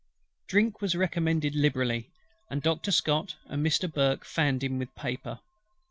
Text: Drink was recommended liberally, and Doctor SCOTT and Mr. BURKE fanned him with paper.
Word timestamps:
Drink 0.47 0.81
was 0.81 0.95
recommended 0.95 1.53
liberally, 1.53 2.09
and 2.49 2.63
Doctor 2.63 2.89
SCOTT 2.91 3.35
and 3.45 3.63
Mr. 3.63 3.87
BURKE 3.87 4.25
fanned 4.25 4.63
him 4.63 4.79
with 4.79 4.95
paper. 4.95 5.41